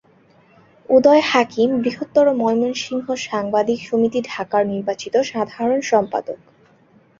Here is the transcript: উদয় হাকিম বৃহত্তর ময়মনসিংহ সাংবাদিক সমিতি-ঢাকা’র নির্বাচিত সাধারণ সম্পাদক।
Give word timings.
উদয় 0.89 1.23
হাকিম 1.25 1.69
বৃহত্তর 1.81 2.25
ময়মনসিংহ 2.33 3.05
সাংবাদিক 3.25 3.79
সমিতি-ঢাকা’র 3.89 4.63
নির্বাচিত 4.67 5.15
সাধারণ 5.31 5.79
সম্পাদক। 5.83 6.39